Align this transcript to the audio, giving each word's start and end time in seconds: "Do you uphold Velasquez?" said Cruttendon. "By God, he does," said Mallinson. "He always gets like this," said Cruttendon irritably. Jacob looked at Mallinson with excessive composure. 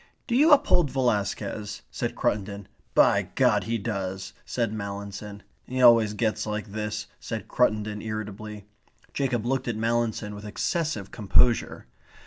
"Do 0.25 0.35
you 0.35 0.51
uphold 0.51 0.89
Velasquez?" 0.89 1.83
said 1.91 2.15
Cruttendon. 2.15 2.65
"By 2.95 3.29
God, 3.35 3.65
he 3.65 3.77
does," 3.77 4.33
said 4.45 4.73
Mallinson. 4.73 5.43
"He 5.67 5.79
always 5.79 6.15
gets 6.15 6.47
like 6.47 6.71
this," 6.71 7.05
said 7.19 7.47
Cruttendon 7.47 8.01
irritably. 8.01 8.65
Jacob 9.13 9.45
looked 9.45 9.67
at 9.67 9.75
Mallinson 9.77 10.33
with 10.33 10.43
excessive 10.43 11.11
composure. 11.11 11.85